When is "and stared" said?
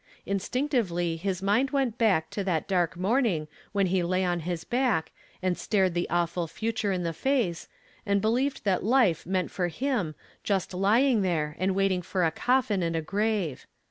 5.43-5.93